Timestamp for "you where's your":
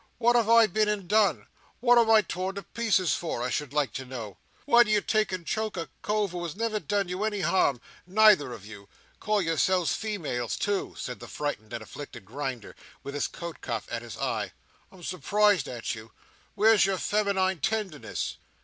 15.93-16.97